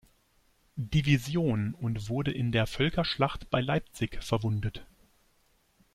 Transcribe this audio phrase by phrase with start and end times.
[0.77, 4.87] Division und wurde in der Völkerschlacht bei Leipzig verwundet.